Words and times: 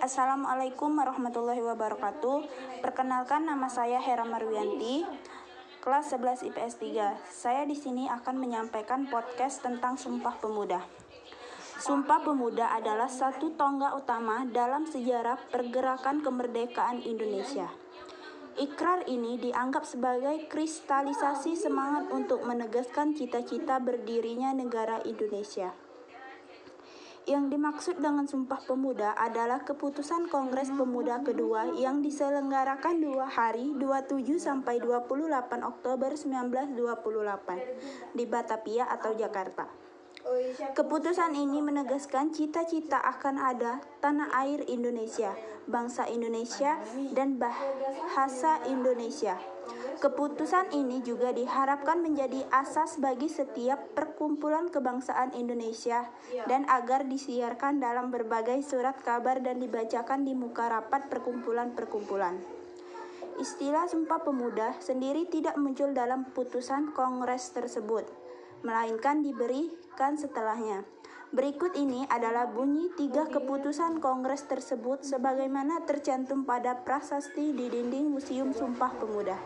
Assalamualaikum 0.00 0.96
warahmatullahi 0.96 1.60
wabarakatuh. 1.60 2.48
Perkenalkan 2.80 3.44
nama 3.44 3.68
saya 3.68 4.00
Hera 4.00 4.24
Marwianti, 4.24 5.04
kelas 5.84 6.16
11 6.16 6.48
IPS 6.48 6.80
3. 6.80 7.20
Saya 7.28 7.68
di 7.68 7.76
sini 7.76 8.08
akan 8.08 8.40
menyampaikan 8.40 9.04
podcast 9.12 9.60
tentang 9.60 10.00
Sumpah 10.00 10.40
Pemuda. 10.40 10.80
Sumpah 11.76 12.24
Pemuda 12.24 12.72
adalah 12.72 13.12
satu 13.12 13.52
tonggak 13.52 13.92
utama 13.92 14.48
dalam 14.48 14.88
sejarah 14.88 15.36
pergerakan 15.52 16.24
kemerdekaan 16.24 17.04
Indonesia. 17.04 17.68
Ikrar 18.56 19.04
ini 19.04 19.36
dianggap 19.36 19.84
sebagai 19.84 20.48
kristalisasi 20.48 21.52
semangat 21.52 22.08
untuk 22.08 22.40
menegaskan 22.48 23.12
cita-cita 23.12 23.76
berdirinya 23.76 24.56
negara 24.56 25.04
Indonesia. 25.04 25.91
Yang 27.22 27.54
dimaksud 27.54 28.02
dengan 28.02 28.26
Sumpah 28.26 28.66
Pemuda 28.66 29.14
adalah 29.14 29.62
keputusan 29.62 30.26
Kongres 30.26 30.74
Pemuda 30.74 31.22
kedua 31.22 31.70
yang 31.78 32.02
diselenggarakan 32.02 32.98
dua 32.98 33.30
hari 33.30 33.78
27 33.78 34.42
sampai 34.42 34.82
28 34.82 35.30
Oktober 35.62 36.18
1928 36.18 38.18
di 38.18 38.26
Batavia 38.26 38.90
atau 38.90 39.14
Jakarta. 39.14 39.91
Keputusan 40.72 41.34
ini 41.34 41.58
menegaskan 41.58 42.30
cita-cita 42.30 42.98
akan 43.02 43.36
ada 43.42 43.82
tanah 43.98 44.30
air 44.38 44.62
Indonesia, 44.70 45.34
bangsa 45.66 46.06
Indonesia, 46.06 46.78
dan 47.12 47.36
bahasa 47.36 48.62
Indonesia 48.70 49.34
Keputusan 50.02 50.74
ini 50.74 50.98
juga 51.06 51.30
diharapkan 51.30 52.02
menjadi 52.02 52.42
asas 52.50 52.98
bagi 52.98 53.30
setiap 53.30 53.94
perkumpulan 53.94 54.66
kebangsaan 54.66 55.30
Indonesia 55.38 56.10
dan 56.50 56.66
agar 56.66 57.06
disiarkan 57.06 57.78
dalam 57.78 58.10
berbagai 58.10 58.66
surat 58.66 58.98
kabar 59.06 59.38
dan 59.38 59.62
dibacakan 59.62 60.26
di 60.26 60.34
muka 60.34 60.66
rapat 60.66 61.06
perkumpulan-perkumpulan. 61.06 62.34
Istilah 63.38 63.86
Sumpah 63.86 64.26
Pemuda 64.26 64.74
sendiri 64.82 65.30
tidak 65.30 65.54
muncul 65.54 65.94
dalam 65.94 66.26
putusan 66.34 66.90
Kongres 66.90 67.54
tersebut, 67.54 68.02
melainkan 68.62 69.22
diberikan 69.22 70.18
setelahnya. 70.18 70.82
Berikut 71.32 71.72
ini 71.78 72.04
adalah 72.12 72.44
bunyi 72.44 72.92
tiga 72.92 73.24
keputusan 73.24 74.04
Kongres 74.04 74.44
tersebut 74.44 75.00
sebagaimana 75.00 75.80
tercantum 75.88 76.44
pada 76.44 76.84
prasasti 76.84 77.56
di 77.56 77.72
dinding 77.72 78.12
Museum 78.12 78.52
Sumpah 78.52 78.92
Pemuda. 79.00 79.40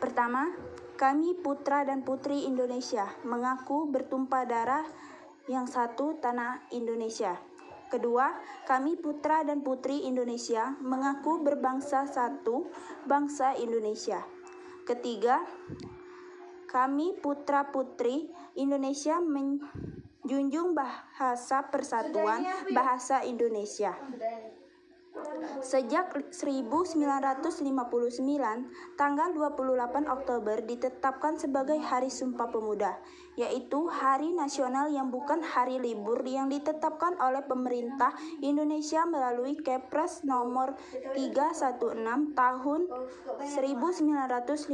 Pertama, 0.00 0.48
kami 0.96 1.36
putra 1.36 1.84
dan 1.84 2.00
putri 2.00 2.48
Indonesia 2.48 3.04
mengaku 3.28 3.84
bertumpah 3.92 4.48
darah 4.48 4.88
yang 5.44 5.68
satu 5.68 6.16
tanah 6.16 6.64
Indonesia. 6.72 7.36
Kedua, 7.92 8.32
kami 8.64 8.96
putra 8.96 9.44
dan 9.44 9.60
putri 9.60 10.08
Indonesia 10.08 10.74
mengaku 10.80 11.44
berbangsa 11.44 12.08
satu 12.08 12.66
bangsa 13.04 13.54
Indonesia. 13.60 14.24
Ketiga, 14.88 15.44
kami 16.66 17.16
putra 17.22 17.70
putri 17.70 18.28
Indonesia 18.58 19.22
menjunjung 19.22 20.74
bahasa 20.74 21.66
persatuan 21.70 22.42
bahasa 22.74 23.22
Indonesia. 23.22 23.94
Sejak 25.66 26.14
1959, 26.30 27.58
tanggal 28.94 29.28
28 29.34 30.06
Oktober 30.06 30.62
ditetapkan 30.62 31.42
sebagai 31.42 31.82
Hari 31.82 32.06
Sumpah 32.06 32.54
Pemuda, 32.54 32.94
yaitu 33.34 33.90
hari 33.90 34.30
nasional 34.30 34.86
yang 34.94 35.10
bukan 35.10 35.42
hari 35.42 35.82
libur 35.82 36.22
yang 36.22 36.46
ditetapkan 36.46 37.18
oleh 37.18 37.42
pemerintah 37.42 38.14
Indonesia 38.46 39.02
melalui 39.10 39.58
Kepres 39.58 40.22
nomor 40.22 40.78
316 41.18 42.38
tahun 42.38 42.86
1959 43.42 44.70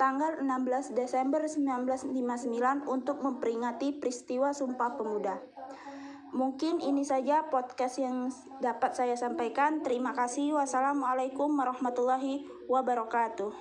tanggal 0.00 0.32
16 0.40 0.96
Desember 0.96 1.44
1959 1.44 2.88
untuk 2.88 3.20
memperingati 3.20 4.00
peristiwa 4.00 4.56
Sumpah 4.56 4.96
Pemuda. 4.96 5.36
Mungkin 6.32 6.80
ini 6.80 7.04
saja 7.04 7.44
podcast 7.52 8.00
yang 8.00 8.32
dapat 8.64 8.96
saya 8.96 9.12
sampaikan. 9.20 9.84
Terima 9.84 10.16
kasih. 10.16 10.56
Wassalamualaikum 10.56 11.52
warahmatullahi 11.52 12.48
wabarakatuh. 12.72 13.52